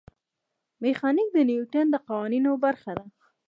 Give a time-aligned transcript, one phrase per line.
[0.83, 3.05] میخانیک د نیوټن د قوانینو برخه ده.